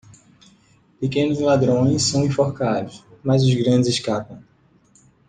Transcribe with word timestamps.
Pequenos 0.99 1.39
ladrões 1.39 2.01
são 2.01 2.25
enforcados, 2.25 3.05
mas 3.23 3.43
os 3.43 3.53
grandes 3.53 3.87
escapam. 3.87 4.43